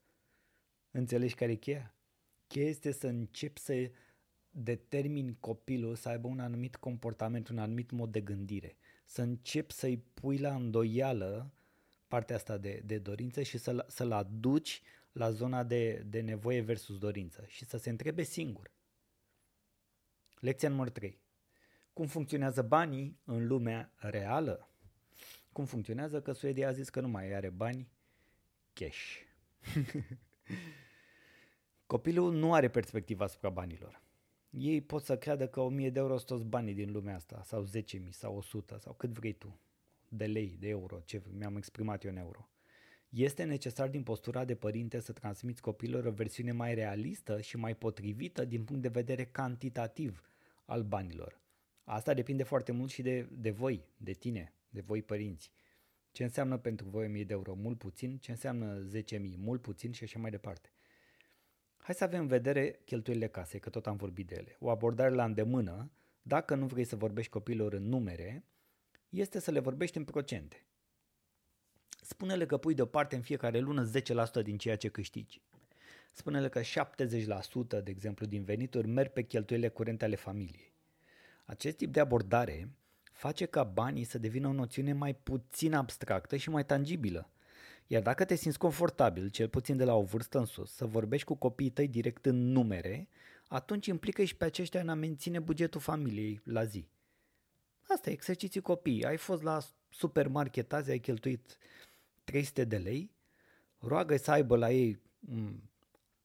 Înțelegi 0.91 1.35
care 1.35 1.51
e 1.51 1.55
cheia? 1.55 1.95
Cheia 2.47 2.67
este 2.67 2.91
să 2.91 3.07
începi 3.07 3.59
să 3.59 3.91
determini 4.49 5.37
copilul 5.39 5.95
să 5.95 6.09
aibă 6.09 6.27
un 6.27 6.39
anumit 6.39 6.75
comportament, 6.75 7.47
un 7.47 7.57
anumit 7.57 7.91
mod 7.91 8.11
de 8.11 8.21
gândire. 8.21 8.77
Să 9.05 9.21
începi 9.21 9.73
să-i 9.73 9.97
pui 10.13 10.37
la 10.37 10.55
îndoială 10.55 11.53
partea 12.07 12.35
asta 12.35 12.57
de, 12.57 12.81
de 12.85 12.97
dorință 12.97 13.41
și 13.41 13.57
să-l, 13.57 13.85
să-l 13.87 14.11
aduci 14.11 14.81
la 15.11 15.31
zona 15.31 15.63
de, 15.63 15.93
de 15.93 16.21
nevoie 16.21 16.61
versus 16.61 16.97
dorință 16.97 17.43
și 17.47 17.65
să 17.65 17.77
se 17.77 17.89
întrebe 17.89 18.23
singur. 18.23 18.71
Lecția 20.39 20.69
numărul 20.69 20.91
3. 20.91 21.19
Cum 21.93 22.07
funcționează 22.07 22.61
banii 22.61 23.19
în 23.23 23.47
lumea 23.47 23.93
reală? 23.95 24.69
Cum 25.51 25.65
funcționează 25.65 26.21
că 26.21 26.31
Suedia 26.31 26.67
a 26.67 26.71
zis 26.71 26.89
că 26.89 27.01
nu 27.01 27.07
mai 27.07 27.33
are 27.33 27.49
bani 27.49 27.91
cash. 28.73 29.15
Copilul 31.85 32.33
nu 32.33 32.53
are 32.53 32.69
perspectiva 32.69 33.23
asupra 33.23 33.49
banilor 33.49 34.01
ei 34.51 34.81
pot 34.81 35.03
să 35.03 35.17
creadă 35.17 35.47
că 35.47 35.59
1000 35.59 35.89
de 35.89 35.99
euro 35.99 36.17
sunt 36.17 36.27
toți 36.27 36.49
banii 36.49 36.73
din 36.73 36.91
lumea 36.91 37.15
asta, 37.15 37.41
sau 37.43 37.65
10.000, 37.65 38.09
sau 38.09 38.35
100, 38.35 38.77
sau 38.77 38.93
cât 38.93 39.09
vrei 39.09 39.33
tu, 39.33 39.59
de 40.07 40.25
lei, 40.25 40.57
de 40.59 40.67
euro, 40.67 40.99
ce 40.99 41.21
mi-am 41.37 41.55
exprimat 41.55 42.03
eu 42.03 42.11
în 42.11 42.17
euro. 42.17 42.49
Este 43.11 43.43
necesar 43.43 43.89
din 43.89 44.03
postura 44.03 44.45
de 44.45 44.55
părinte 44.55 44.99
să 44.99 45.11
transmiți 45.11 45.61
copilor 45.61 46.05
o 46.05 46.11
versiune 46.11 46.51
mai 46.51 46.73
realistă 46.73 47.41
și 47.41 47.57
mai 47.57 47.75
potrivită 47.75 48.45
din 48.45 48.63
punct 48.63 48.81
de 48.81 48.87
vedere 48.87 49.25
cantitativ 49.25 50.21
al 50.65 50.83
banilor. 50.83 51.39
Asta 51.83 52.13
depinde 52.13 52.43
foarte 52.43 52.71
mult 52.71 52.91
și 52.91 53.01
de, 53.01 53.27
de 53.31 53.49
voi, 53.49 53.85
de 53.97 54.11
tine, 54.11 54.53
de 54.69 54.81
voi 54.81 55.01
părinți. 55.01 55.51
Ce 56.11 56.23
înseamnă 56.23 56.57
pentru 56.57 56.89
voi 56.89 57.05
1000 57.05 57.23
de 57.23 57.33
euro? 57.33 57.53
Mult 57.53 57.77
puțin. 57.77 58.17
Ce 58.17 58.31
înseamnă 58.31 58.87
10.000? 58.87 59.37
Mult 59.37 59.61
puțin 59.61 59.91
și 59.91 60.03
așa 60.03 60.19
mai 60.19 60.31
departe. 60.31 60.69
Hai 61.77 61.95
să 61.95 62.03
avem 62.03 62.19
în 62.19 62.27
vedere 62.27 62.79
cheltuielile 62.85 63.27
casei, 63.27 63.59
că 63.59 63.69
tot 63.69 63.87
am 63.87 63.95
vorbit 63.95 64.27
de 64.27 64.35
ele. 64.37 64.55
O 64.59 64.69
abordare 64.69 65.13
la 65.13 65.23
îndemână, 65.23 65.91
dacă 66.21 66.55
nu 66.55 66.65
vrei 66.65 66.83
să 66.83 66.95
vorbești 66.95 67.31
copilor 67.31 67.73
în 67.73 67.83
numere, 67.83 68.45
este 69.09 69.39
să 69.39 69.51
le 69.51 69.59
vorbești 69.59 69.97
în 69.97 70.03
procente. 70.03 70.65
Spune-le 72.11 72.45
că 72.45 72.57
pui 72.57 72.73
deoparte 72.73 73.15
în 73.15 73.21
fiecare 73.21 73.59
lună 73.59 73.91
10% 74.39 74.43
din 74.43 74.57
ceea 74.57 74.75
ce 74.75 74.87
câștigi. 74.87 75.41
Spune-le 76.11 76.49
că 76.49 76.61
70% 76.61 76.63
de 77.69 77.81
exemplu 77.85 78.25
din 78.25 78.43
venituri 78.43 78.87
merg 78.87 79.11
pe 79.11 79.21
cheltuielile 79.21 79.69
curente 79.69 80.05
ale 80.05 80.15
familiei. 80.15 80.73
Acest 81.45 81.77
tip 81.77 81.91
de 81.91 81.99
abordare 81.99 82.69
face 83.11 83.45
ca 83.45 83.63
banii 83.63 84.03
să 84.03 84.17
devină 84.17 84.47
o 84.47 84.53
noțiune 84.53 84.93
mai 84.93 85.15
puțin 85.15 85.73
abstractă 85.73 86.35
și 86.35 86.49
mai 86.49 86.65
tangibilă. 86.65 87.29
Iar 87.87 88.01
dacă 88.01 88.25
te 88.25 88.35
simți 88.35 88.57
confortabil, 88.57 89.29
cel 89.29 89.47
puțin 89.47 89.77
de 89.77 89.83
la 89.83 89.95
o 89.95 90.03
vârstă 90.03 90.37
în 90.37 90.45
sus, 90.45 90.73
să 90.73 90.85
vorbești 90.85 91.27
cu 91.27 91.35
copiii 91.35 91.69
tăi 91.69 91.87
direct 91.87 92.25
în 92.25 92.51
numere, 92.51 93.07
atunci 93.47 93.85
implică 93.85 94.23
și 94.23 94.35
pe 94.35 94.45
aceștia 94.45 94.81
în 94.81 94.89
a 94.89 94.93
menține 94.93 95.39
bugetul 95.39 95.81
familiei 95.81 96.41
la 96.43 96.63
zi. 96.63 96.87
Asta 97.87 98.09
e 98.09 98.13
exerciții 98.13 98.61
copii. 98.61 99.05
Ai 99.05 99.17
fost 99.17 99.43
la 99.43 99.59
supermarket 99.89 100.73
azi, 100.73 100.89
ai 100.89 100.99
cheltuit 100.99 101.57
300 102.31 102.63
de 102.63 102.77
lei, 102.77 103.11
roagă 103.77 104.17
să 104.17 104.31
aibă 104.31 104.55
la 104.55 104.71
ei 104.71 105.01
m- 105.29 105.61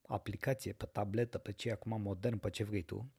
aplicație 0.06 0.72
pe 0.72 0.86
tabletă, 0.86 1.38
pe 1.38 1.52
ce 1.52 1.70
acum 1.70 2.00
modern, 2.00 2.36
pe 2.36 2.50
ce 2.50 2.64
vrei 2.64 2.82
tu, 2.82 3.10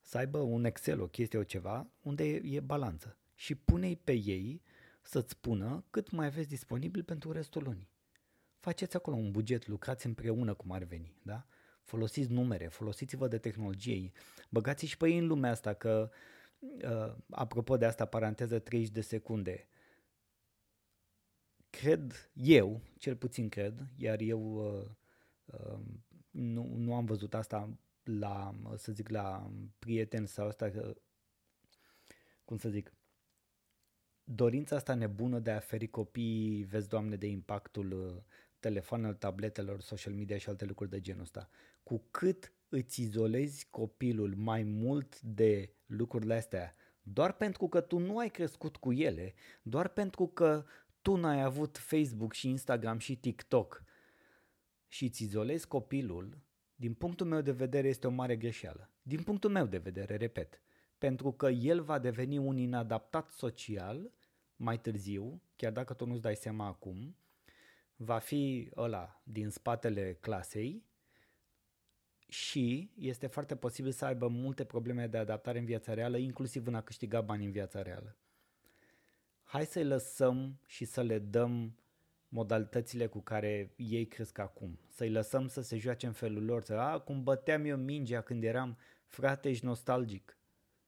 să 0.00 0.18
aibă 0.18 0.38
un 0.38 0.64
Excel, 0.64 1.00
o 1.00 1.06
chestie, 1.06 1.38
o 1.38 1.42
ceva, 1.42 1.86
unde 2.02 2.24
e, 2.24 2.40
e 2.44 2.60
balanță. 2.60 3.16
Și 3.34 3.54
pune-i 3.54 3.96
pe 3.96 4.12
ei 4.12 4.62
să-ți 5.02 5.30
spună 5.30 5.84
cât 5.90 6.10
mai 6.10 6.26
aveți 6.26 6.48
disponibil 6.48 7.02
pentru 7.02 7.32
restul 7.32 7.62
lunii. 7.62 7.88
Faceți 8.58 8.96
acolo 8.96 9.16
un 9.16 9.30
buget, 9.30 9.66
lucrați 9.66 10.06
împreună 10.06 10.54
cum 10.54 10.72
ar 10.72 10.82
veni, 10.82 11.16
da? 11.22 11.46
Folosiți 11.82 12.32
numere, 12.32 12.66
folosiți-vă 12.66 13.28
de 13.28 13.38
tehnologie, 13.38 14.12
băgați 14.48 14.86
și 14.86 14.96
pe 14.96 15.08
ei 15.08 15.18
în 15.18 15.26
lumea 15.26 15.50
asta 15.50 15.72
că, 15.74 16.10
uh, 16.60 17.14
apropo 17.30 17.76
de 17.76 17.84
asta, 17.84 18.04
paranteză 18.04 18.58
30 18.58 18.90
de 18.92 19.00
secunde, 19.00 19.68
cred 21.84 22.30
eu, 22.32 22.80
cel 22.98 23.16
puțin 23.16 23.48
cred, 23.48 23.86
iar 23.96 24.20
eu 24.20 24.54
uh, 24.54 24.90
uh, 25.44 25.78
nu, 26.30 26.74
nu 26.76 26.94
am 26.94 27.04
văzut 27.04 27.34
asta 27.34 27.76
la, 28.04 28.54
să 28.76 28.92
zic, 28.92 29.08
la 29.08 29.50
prieteni 29.78 30.28
sau 30.28 30.46
asta, 30.46 30.70
cum 32.44 32.56
să 32.56 32.68
zic, 32.68 32.92
dorința 34.24 34.76
asta 34.76 34.94
nebună 34.94 35.38
de 35.38 35.50
a 35.50 35.58
feri 35.58 35.88
copiii, 35.88 36.62
vezi, 36.62 36.88
Doamne, 36.88 37.16
de 37.16 37.26
impactul 37.26 37.92
uh, 37.92 38.22
telefonelor, 38.60 39.14
tabletelor, 39.14 39.80
social 39.80 40.12
media 40.12 40.38
și 40.38 40.48
alte 40.48 40.64
lucruri 40.64 40.90
de 40.90 41.00
genul 41.00 41.22
ăsta. 41.22 41.48
Cu 41.82 42.02
cât 42.10 42.52
îți 42.68 43.02
izolezi 43.02 43.66
copilul 43.70 44.34
mai 44.36 44.62
mult 44.62 45.20
de 45.20 45.70
lucrurile 45.86 46.34
astea, 46.34 46.74
doar 47.02 47.32
pentru 47.32 47.68
că 47.68 47.80
tu 47.80 47.98
nu 47.98 48.18
ai 48.18 48.30
crescut 48.30 48.76
cu 48.76 48.92
ele, 48.92 49.34
doar 49.62 49.88
pentru 49.88 50.26
că 50.26 50.64
tu 51.04 51.16
n-ai 51.16 51.42
avut 51.42 51.78
Facebook 51.78 52.32
și 52.32 52.48
Instagram 52.48 52.98
și 52.98 53.16
TikTok 53.16 53.84
și 54.88 55.04
îți 55.04 55.22
izolezi 55.22 55.68
copilul, 55.68 56.38
din 56.74 56.94
punctul 56.94 57.26
meu 57.26 57.40
de 57.40 57.52
vedere 57.52 57.88
este 57.88 58.06
o 58.06 58.10
mare 58.10 58.36
greșeală. 58.36 58.90
Din 59.02 59.22
punctul 59.22 59.50
meu 59.50 59.66
de 59.66 59.78
vedere, 59.78 60.16
repet, 60.16 60.60
pentru 60.98 61.32
că 61.32 61.48
el 61.48 61.82
va 61.82 61.98
deveni 61.98 62.38
un 62.38 62.56
inadaptat 62.56 63.30
social 63.30 64.12
mai 64.56 64.80
târziu, 64.80 65.42
chiar 65.56 65.72
dacă 65.72 65.94
tu 65.94 66.06
nu-ți 66.06 66.22
dai 66.22 66.36
seama 66.36 66.66
acum, 66.66 67.16
va 67.96 68.18
fi 68.18 68.70
ăla 68.76 69.22
din 69.24 69.48
spatele 69.48 70.14
clasei 70.20 70.84
și 72.28 72.92
este 72.98 73.26
foarte 73.26 73.56
posibil 73.56 73.92
să 73.92 74.04
aibă 74.04 74.28
multe 74.28 74.64
probleme 74.64 75.06
de 75.06 75.18
adaptare 75.18 75.58
în 75.58 75.64
viața 75.64 75.94
reală, 75.94 76.16
inclusiv 76.16 76.66
în 76.66 76.74
a 76.74 76.82
câștiga 76.82 77.20
bani 77.20 77.44
în 77.44 77.50
viața 77.50 77.82
reală. 77.82 78.16
Hai 79.54 79.66
să-i 79.66 79.84
lăsăm 79.84 80.58
și 80.66 80.84
să 80.84 81.02
le 81.02 81.18
dăm 81.18 81.78
modalitățile 82.28 83.06
cu 83.06 83.20
care 83.20 83.72
ei 83.76 84.06
cresc 84.06 84.38
acum. 84.38 84.78
Să-i 84.88 85.10
lăsăm 85.10 85.48
să 85.48 85.60
se 85.60 85.78
joace 85.78 86.06
în 86.06 86.12
felul 86.12 86.44
lor, 86.44 86.62
să, 86.62 86.72
a, 86.72 86.98
cum 86.98 87.22
băteam 87.22 87.64
eu 87.64 87.76
mingea 87.76 88.20
când 88.20 88.44
eram, 88.44 88.78
frate, 89.06 89.48
ești 89.48 89.64
nostalgic, 89.64 90.36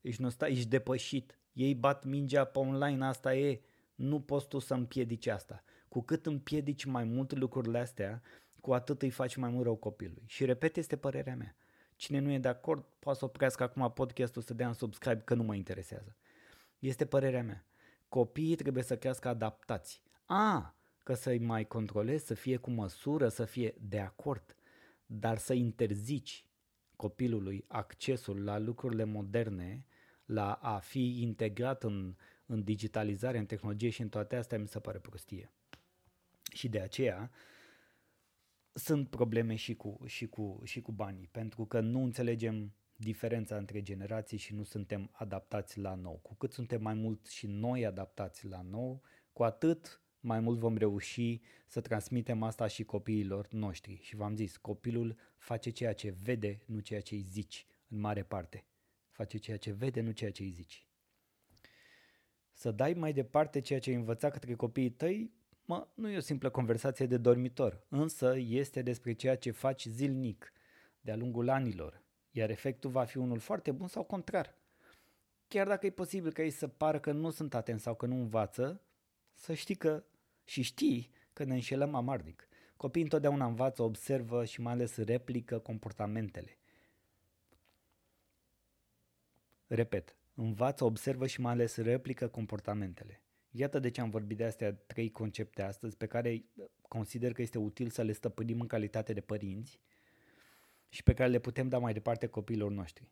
ești, 0.01 0.23
nostal- 0.23 0.51
ești 0.51 0.69
depășit, 0.69 1.39
ei 1.53 1.75
bat 1.75 2.05
mingea 2.05 2.45
pe 2.45 2.59
online, 2.59 3.05
asta 3.05 3.35
e, 3.35 3.61
nu 3.95 4.21
poți 4.21 4.49
tu 4.49 4.59
să 4.59 4.75
împiedici 4.75 5.27
asta. 5.27 5.65
Cu 5.89 6.03
cât 6.03 6.27
împiedici 6.27 6.85
mai 6.85 7.05
mult 7.05 7.37
lucrurile 7.37 7.79
astea, 7.79 8.23
cu 8.61 8.75
atât 8.75 9.03
îi 9.03 9.11
faci 9.11 9.37
mai 9.37 9.51
mult 9.51 9.65
rău 9.65 9.77
copilului. 9.77 10.25
Și 10.27 10.45
repet, 10.45 10.77
este 10.77 10.97
părerea 10.97 11.37
mea. 11.37 11.57
Cine 11.97 12.19
nu 12.19 12.31
e 12.31 12.39
de 12.39 12.49
acord, 12.49 12.85
poate 12.99 13.19
să 13.19 13.25
oprească 13.25 13.63
acum 13.63 13.93
podcastul 13.93 14.43
să 14.43 14.55
dea 14.55 14.67
în 14.67 14.75
subscribe 14.75 15.23
că 15.25 15.35
nu 15.35 15.43
mă 15.43 15.55
interesează. 15.55 16.17
Este 16.79 17.07
părerea 17.07 17.43
mea. 17.43 17.67
Copiii 18.09 18.57
trebuie 18.57 18.83
să 18.83 18.97
crească 18.97 19.29
adaptați. 19.29 20.03
A, 20.25 20.75
că 21.03 21.15
să-i 21.15 21.39
mai 21.39 21.67
controlezi, 21.67 22.27
să 22.27 22.35
fie 22.35 22.57
cu 22.57 22.71
măsură, 22.71 23.29
să 23.29 23.45
fie 23.45 23.75
de 23.81 24.01
acord, 24.01 24.57
dar 25.07 25.39
să 25.39 25.53
interzici 25.53 26.47
copilului 26.97 27.65
accesul 27.69 28.45
la 28.45 28.59
lucrurile 28.59 29.05
moderne, 29.05 29.87
la 30.25 30.53
a 30.53 30.79
fi 30.79 31.23
integrat 31.23 31.83
în, 31.83 32.17
în 32.47 32.63
digitalizare, 32.65 33.39
în 33.39 33.47
tehnologie 33.47 33.91
și 33.91 34.01
în 34.03 34.09
toate 34.09 34.37
astea, 34.37 34.59
mi 34.59 34.69
se 34.69 34.81
pare 34.81 34.99
prostie. 34.99 35.51
Și 36.53 36.69
de 36.69 36.81
aceea 36.81 37.31
sunt 38.73 39.09
probleme 39.09 39.55
și 39.55 39.75
cu, 39.75 40.01
și 40.07 40.27
cu, 40.27 40.61
și 40.65 40.81
cu 40.81 40.93
banii, 40.93 41.29
pentru 41.31 41.65
că 41.65 41.81
nu 41.81 42.03
înțelegem 42.03 42.73
diferența 42.97 43.57
între 43.57 43.83
generații 43.83 44.39
și 44.39 44.55
nu 44.55 44.63
suntem 44.63 45.11
adaptați 45.13 45.79
la 45.79 45.95
nou. 45.95 46.19
Cu 46.23 46.35
cât 46.35 46.53
suntem 46.53 46.83
mai 46.83 46.95
mult 46.95 47.27
și 47.27 47.47
noi 47.47 47.87
adaptați 47.87 48.47
la 48.47 48.63
nou, 48.63 49.03
cu 49.33 49.45
atât 49.45 50.01
mai 50.21 50.41
mult 50.41 50.59
vom 50.59 50.77
reuși 50.77 51.41
să 51.67 51.81
transmitem 51.81 52.43
asta 52.43 52.67
și 52.67 52.85
copiilor 52.85 53.49
noștri. 53.51 53.99
Și 54.03 54.17
v-am 54.17 54.37
zis, 54.37 54.57
copilul 54.57 55.17
face 55.37 55.71
ceea 55.71 55.93
ce 55.93 56.15
vede, 56.23 56.63
nu 56.65 56.79
ceea 56.79 57.01
ce 57.01 57.15
îi 57.15 57.21
zici, 57.21 57.67
în 57.89 58.01
mare 58.01 58.23
parte. 58.23 58.65
Face 59.11 59.39
ceea 59.39 59.57
ce 59.57 59.73
vede, 59.73 60.01
nu 60.01 60.11
ceea 60.11 60.31
ce 60.31 60.43
îi 60.43 60.51
zici. 60.51 60.87
Să 62.53 62.71
dai 62.71 62.93
mai 62.93 63.13
departe 63.13 63.61
ceea 63.61 63.79
ce 63.79 63.91
ai 63.91 63.97
învățat 63.97 64.33
către 64.33 64.55
copiii 64.55 64.91
tăi, 64.91 65.33
mă, 65.65 65.89
nu 65.95 66.09
e 66.09 66.17
o 66.17 66.21
simplă 66.21 66.51
conversație 66.51 67.07
de 67.07 67.17
dormitor, 67.17 67.87
însă 67.89 68.37
este 68.39 68.83
despre 68.83 69.13
ceea 69.13 69.37
ce 69.37 69.51
faci 69.51 69.85
zilnic, 69.85 70.53
de-a 71.01 71.17
lungul 71.17 71.49
anilor, 71.49 72.03
iar 72.37 72.51
efectul 72.51 72.91
va 72.91 73.05
fi 73.05 73.17
unul 73.17 73.39
foarte 73.39 73.71
bun 73.71 73.89
sau 73.89 74.03
contrar. 74.03 74.55
Chiar 75.49 75.67
dacă 75.67 75.87
e 75.87 75.91
posibil 75.91 76.33
ca 76.33 76.43
ei 76.43 76.51
să 76.51 76.69
pară 76.69 77.01
că 77.01 77.13
nu 77.13 77.31
sunt 77.31 77.55
atenți 77.55 77.83
sau 77.83 77.95
că 77.95 78.07
nu 78.07 78.15
învață, 78.15 78.81
să 79.35 79.55
știi 79.55 79.75
că 79.75 80.05
și 80.45 80.63
știi 80.63 81.11
că 81.33 81.45
ne 81.45 81.55
înșelăm 81.55 81.95
amarnic. 81.95 82.49
Copiii 82.77 83.05
întotdeauna 83.05 83.47
învață, 83.47 83.83
observă 83.83 84.45
și 84.45 84.61
mai 84.61 84.73
ales 84.73 84.97
replică 84.97 85.59
comportamentele. 85.59 86.59
Repet, 89.67 90.17
învață, 90.35 90.85
observă 90.85 91.27
și 91.27 91.41
mai 91.41 91.53
ales 91.53 91.77
replică 91.77 92.29
comportamentele. 92.29 93.21
Iată 93.51 93.79
de 93.79 93.91
ce 93.91 94.01
am 94.01 94.11
vorbit 94.11 94.37
de 94.37 94.45
astea 94.45 94.75
trei 94.75 95.11
concepte 95.11 95.63
astăzi 95.63 95.97
pe 95.97 96.07
care 96.07 96.45
consider 96.89 97.33
că 97.33 97.43
este 97.43 97.59
util 97.59 97.91
să 97.91 98.03
le 98.03 98.13
stăpânim 98.13 98.61
în 98.61 98.67
calitate 98.67 99.13
de 99.13 99.21
părinți 99.21 99.81
și 100.89 101.03
pe 101.03 101.15
care 101.15 101.31
le 101.31 101.39
putem 101.39 101.69
da 101.69 101.79
mai 101.79 101.93
departe 101.93 102.27
copiilor 102.27 102.71
noștri. 102.71 103.11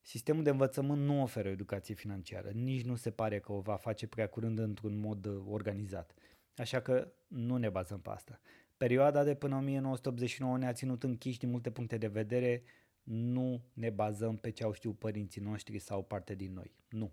Sistemul 0.00 0.42
de 0.42 0.50
învățământ 0.50 1.02
nu 1.02 1.22
oferă 1.22 1.48
educație 1.48 1.94
financiară, 1.94 2.48
nici 2.48 2.84
nu 2.84 2.94
se 2.94 3.10
pare 3.10 3.40
că 3.40 3.52
o 3.52 3.60
va 3.60 3.76
face 3.76 4.06
prea 4.06 4.28
curând 4.28 4.58
într-un 4.58 4.98
mod 4.98 5.26
uh, 5.26 5.44
organizat. 5.48 6.14
Așa 6.56 6.80
că 6.80 7.12
nu 7.26 7.56
ne 7.56 7.68
bazăm 7.68 8.00
pe 8.00 8.10
asta. 8.10 8.40
Perioada 8.76 9.24
de 9.24 9.34
până 9.34 9.56
1989 9.56 10.58
ne-a 10.58 10.72
ținut 10.72 11.02
închiși 11.02 11.38
din 11.38 11.50
multe 11.50 11.70
puncte 11.70 11.96
de 11.96 12.06
vedere, 12.06 12.62
nu 13.02 13.64
ne 13.72 13.90
bazăm 13.90 14.36
pe 14.36 14.50
ce 14.50 14.64
au 14.64 14.72
știut 14.72 14.98
părinții 14.98 15.40
noștri 15.40 15.78
sau 15.78 16.04
parte 16.04 16.34
din 16.34 16.52
noi. 16.52 16.74
Nu. 16.88 17.12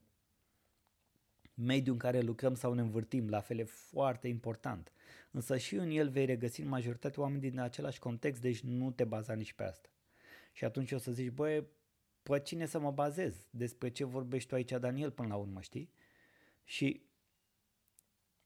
Mediul 1.54 1.94
în 1.94 2.00
care 2.00 2.22
lucrăm 2.22 2.56
sau 2.56 2.74
ne 2.74 2.82
învârtim, 2.82 3.30
la 3.30 3.40
fel 3.40 3.58
e 3.58 3.64
foarte 3.64 4.28
important. 4.28 4.92
Însă 5.32 5.58
și 5.58 5.76
în 5.76 5.90
el 5.90 6.10
vei 6.10 6.26
regăsi 6.26 6.62
în 6.62 6.68
majoritate 6.68 7.20
oameni 7.20 7.42
din 7.42 7.60
același 7.60 8.00
context, 8.00 8.42
deci 8.42 8.60
nu 8.60 8.92
te 8.92 9.04
baza 9.04 9.34
nici 9.34 9.54
pe 9.54 9.64
asta. 9.64 9.90
Și 10.54 10.66
atunci 10.66 10.92
o 10.92 10.98
să 10.98 11.12
zici, 11.12 11.30
băi, 11.30 11.68
pe 12.24 12.40
cine 12.40 12.66
să 12.66 12.80
mă 12.80 12.92
bazez? 12.92 13.48
Despre 13.50 13.90
ce 13.90 14.04
vorbești 14.04 14.50
tu 14.50 14.56
aici, 14.56 14.72
Daniel, 14.72 15.12
până 15.12 15.28
la 15.28 15.36
urmă, 15.36 15.62
știi? 15.62 15.90
Și 16.64 17.06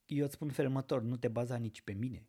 eu 0.06 0.24
îți 0.24 0.34
spun 0.34 0.50
fermător, 0.50 1.02
nu 1.02 1.18
te 1.18 1.28
baza 1.28 1.56
nici 1.56 1.82
pe 1.82 1.92
mine. 1.92 2.28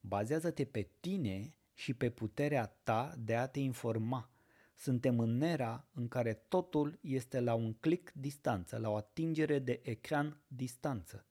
Bazează-te 0.00 0.64
pe 0.64 0.88
tine 1.00 1.54
și 1.74 1.94
pe 1.94 2.10
puterea 2.10 2.66
ta 2.66 3.14
de 3.18 3.36
a 3.36 3.46
te 3.46 3.60
informa, 3.60 4.33
Suntem 4.74 5.18
în 5.18 5.40
era 5.40 5.88
în 5.94 6.08
care 6.08 6.32
totul 6.32 6.98
este 7.00 7.40
la 7.40 7.54
un 7.54 7.72
click 7.72 8.12
distanță, 8.12 8.78
la 8.78 8.90
o 8.90 8.96
atingere 8.96 9.58
de 9.58 9.80
ecran 9.82 10.40
distanță. 10.46 11.26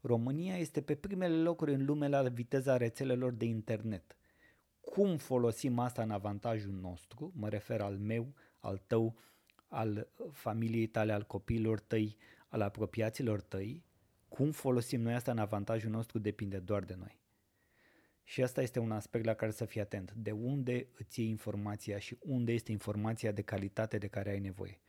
România 0.00 0.56
este 0.56 0.82
pe 0.82 0.94
primele 0.94 1.36
locuri 1.36 1.74
în 1.74 1.84
lume 1.84 2.08
la 2.08 2.22
viteza 2.22 2.76
rețelelor 2.76 3.32
de 3.32 3.44
internet. 3.44 4.16
Cum 4.80 5.16
folosim 5.16 5.78
asta 5.78 6.02
în 6.02 6.10
avantajul 6.10 6.72
nostru, 6.72 7.32
mă 7.34 7.48
refer 7.48 7.80
al 7.80 7.96
meu, 7.96 8.34
al 8.58 8.82
tău, 8.86 9.16
al 9.68 10.08
familiei 10.32 10.86
tale, 10.86 11.12
al 11.12 11.22
copiilor 11.22 11.80
tăi, 11.80 12.16
al 12.48 12.60
apropiaților 12.60 13.40
tăi, 13.40 13.84
cum 14.28 14.50
folosim 14.50 15.00
noi 15.00 15.14
asta 15.14 15.30
în 15.30 15.38
avantajul 15.38 15.90
nostru 15.90 16.18
depinde 16.18 16.58
doar 16.58 16.84
de 16.84 16.94
noi. 16.98 17.18
Și 18.28 18.42
asta 18.42 18.62
este 18.62 18.78
un 18.78 18.90
aspect 18.90 19.24
la 19.24 19.34
care 19.34 19.50
să 19.50 19.64
fii 19.64 19.80
atent. 19.80 20.12
De 20.12 20.30
unde 20.30 20.86
îți 20.98 21.20
iei 21.20 21.28
informația 21.28 21.98
și 21.98 22.16
unde 22.20 22.52
este 22.52 22.72
informația 22.72 23.32
de 23.32 23.42
calitate 23.42 23.98
de 23.98 24.06
care 24.06 24.30
ai 24.30 24.38
nevoie. 24.38 24.80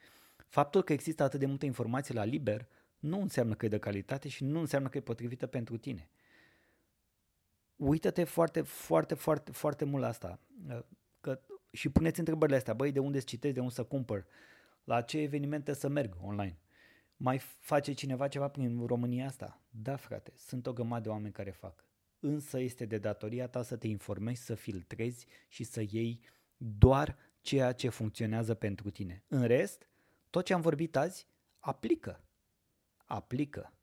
Faptul 0.47 0.83
că 0.83 0.93
există 0.93 1.23
atât 1.23 1.39
de 1.39 1.45
multă 1.45 1.65
informație 1.65 2.13
la 2.13 2.23
liber 2.23 2.67
nu 2.99 3.21
înseamnă 3.21 3.55
că 3.55 3.65
e 3.65 3.69
de 3.69 3.77
calitate 3.77 4.27
și 4.27 4.43
nu 4.43 4.59
înseamnă 4.59 4.89
că 4.89 4.97
e 4.97 5.01
potrivită 5.01 5.47
pentru 5.47 5.77
tine. 5.77 6.09
Uită-te 7.75 8.23
foarte, 8.23 8.61
foarte, 8.61 9.13
foarte, 9.13 9.51
foarte 9.51 9.85
mult 9.85 10.01
la 10.01 10.07
asta. 10.07 10.39
Că, 11.21 11.39
și 11.71 11.89
puneți 11.89 12.19
întrebările 12.19 12.57
astea. 12.57 12.73
Băi, 12.73 12.91
de 12.91 12.99
unde 12.99 13.19
să 13.19 13.25
citesc, 13.25 13.53
de 13.53 13.59
unde 13.59 13.73
să 13.73 13.83
cumpăr? 13.83 14.25
La 14.83 15.01
ce 15.01 15.17
evenimente 15.17 15.73
să 15.73 15.87
merg 15.87 16.17
online? 16.21 16.59
Mai 17.17 17.37
face 17.39 17.93
cineva 17.93 18.27
ceva 18.27 18.47
prin 18.47 18.85
România 18.85 19.25
asta? 19.25 19.61
Da, 19.69 19.95
frate, 19.95 20.33
sunt 20.35 20.67
o 20.67 20.73
grămadă 20.73 21.01
de 21.01 21.09
oameni 21.09 21.33
care 21.33 21.51
fac. 21.51 21.86
Însă 22.19 22.59
este 22.59 22.85
de 22.85 22.97
datoria 22.97 23.47
ta 23.47 23.63
să 23.63 23.75
te 23.75 23.87
informezi, 23.87 24.45
să 24.45 24.55
filtrezi 24.55 25.25
și 25.47 25.63
să 25.63 25.83
iei 25.89 26.19
doar 26.57 27.17
ceea 27.41 27.71
ce 27.71 27.89
funcționează 27.89 28.53
pentru 28.53 28.89
tine. 28.89 29.23
În 29.27 29.43
rest, 29.43 29.89
tot 30.29 30.45
ce 30.45 30.53
am 30.53 30.61
vorbit 30.61 30.95
azi, 30.95 31.27
aplică. 31.59 32.23
Aplică. 33.05 33.73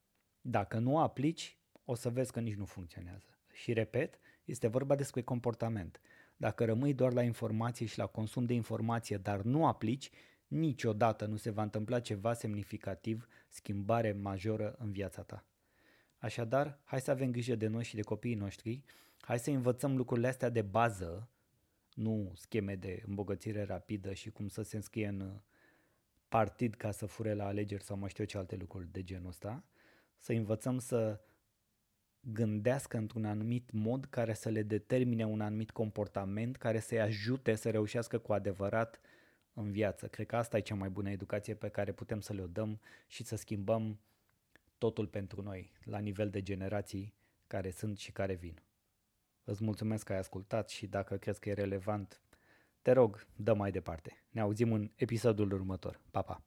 Dacă 0.41 0.79
nu 0.79 0.99
aplici, 0.99 1.59
o 1.85 1.95
să 1.95 2.11
vezi 2.11 2.33
că 2.33 2.41
nici 2.41 2.55
nu 2.55 2.65
funcționează. 2.65 3.39
Și 3.53 3.73
repet, 3.73 4.19
este 4.45 4.67
vorba 4.67 4.95
despre 4.95 5.23
comportament. 5.23 6.01
Dacă 6.37 6.65
rămâi 6.65 6.95
doar 6.95 7.13
la 7.13 7.23
informație 7.23 7.87
și 7.87 7.99
la 7.99 8.07
consum 8.07 8.45
de 8.45 8.55
informație, 8.55 9.17
dar 9.17 9.43
nu 9.43 9.67
aplici, 9.67 10.11
niciodată 10.47 11.27
nu 11.27 11.37
se 11.37 11.51
va 11.51 11.63
întâmpla 11.63 12.01
ceva 12.01 12.33
semnificativ, 12.33 13.29
schimbare 13.49 14.13
majoră 14.13 14.75
în 14.79 14.93
viața 14.93 15.23
ta. 15.23 15.45
Așadar, 16.25 16.79
hai 16.85 17.01
să 17.01 17.11
avem 17.11 17.31
grijă 17.31 17.55
de 17.55 17.67
noi 17.67 17.85
și 17.85 17.95
de 17.95 18.03
copiii 18.03 18.35
noștri, 18.35 18.83
hai 19.21 19.39
să 19.39 19.51
învățăm 19.51 19.97
lucrurile 19.97 20.29
astea 20.29 20.49
de 20.49 20.63
bază, 20.63 21.29
nu 21.95 22.33
scheme 22.35 22.75
de 22.75 23.03
îmbogățire 23.07 23.63
rapidă 23.63 24.13
și 24.13 24.31
cum 24.31 24.49
să 24.49 24.63
se 24.63 24.77
înscrie 24.77 25.07
în 25.07 25.41
partid 26.29 26.75
ca 26.75 26.91
să 26.91 27.07
fure 27.07 27.35
la 27.35 27.47
alegeri 27.47 27.83
sau 27.83 27.97
mai 27.97 28.09
știu 28.09 28.25
ce 28.25 28.39
alte 28.39 28.57
lucruri 28.57 28.93
de 28.93 29.03
genul 29.03 29.29
ăsta, 29.29 29.65
să 30.19 30.33
învățăm 30.33 30.79
să 30.79 31.21
gândească 32.21 32.97
într-un 32.97 33.25
anumit 33.25 33.71
mod 33.71 34.05
care 34.05 34.35
să 34.35 34.49
le 34.49 34.63
determine 34.63 35.27
un 35.27 35.41
anumit 35.41 35.71
comportament, 35.71 36.57
care 36.57 36.81
să-i 36.81 37.01
ajute 37.01 37.55
să 37.55 37.71
reușească 37.71 38.19
cu 38.19 38.33
adevărat 38.33 39.01
în 39.53 39.71
viață. 39.71 40.07
Cred 40.07 40.27
că 40.27 40.37
asta 40.37 40.57
e 40.57 40.61
cea 40.61 40.75
mai 40.75 40.89
bună 40.89 41.11
educație 41.11 41.55
pe 41.55 41.69
care 41.69 41.93
putem 41.93 42.21
să 42.21 42.33
le 42.33 42.47
dăm 42.47 42.81
și 43.07 43.25
să 43.25 43.37
schimbăm 43.37 43.99
totul 44.79 45.07
pentru 45.07 45.43
noi, 45.43 45.73
la 45.85 45.99
nivel 45.99 46.31
de 46.31 46.43
generații 46.43 47.15
care 47.47 47.71
sunt 47.71 47.99
și 47.99 48.13
care 48.13 48.35
vin. 48.35 48.63
Îți 49.45 49.65
mulțumesc 49.65 50.05
că 50.05 50.13
ai 50.13 50.19
ascultat 50.19 50.69
și 50.69 50.87
dacă 50.87 51.17
crezi 51.17 51.41
că 51.41 51.49
e 51.49 51.53
relevant, 51.53 52.21
te 52.83 52.93
rog, 52.93 53.27
dă 53.37 53.55
mai 53.55 53.71
departe. 53.71 54.25
Ne 54.31 54.41
auzim 54.41 54.73
în 54.73 54.91
episodul 54.95 55.53
următor. 55.53 56.01
Pa, 56.11 56.23
pa! 56.23 56.43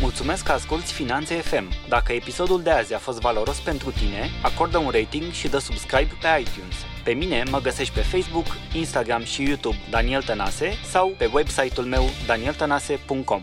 Mulțumesc 0.00 0.44
că 0.44 0.52
asculti 0.52 0.92
Finanțe 0.92 1.34
FM. 1.34 1.68
Dacă 1.88 2.12
episodul 2.12 2.62
de 2.62 2.70
azi 2.70 2.94
a 2.94 2.98
fost 2.98 3.20
valoros 3.20 3.60
pentru 3.60 3.90
tine, 3.90 4.28
acordă 4.42 4.78
un 4.78 4.90
rating 4.90 5.32
și 5.32 5.48
dă 5.48 5.58
subscribe 5.58 6.12
pe 6.20 6.40
iTunes. 6.40 6.76
Pe 7.04 7.12
mine 7.12 7.42
mă 7.50 7.58
găsești 7.58 7.94
pe 7.94 8.00
Facebook, 8.00 8.46
Instagram 8.74 9.22
și 9.22 9.42
YouTube 9.42 9.76
Daniel 9.90 10.22
Tănase 10.22 10.70
sau 10.84 11.08
pe 11.18 11.30
website-ul 11.32 11.86
meu 11.86 12.04
danieltănase.com. 12.26 13.42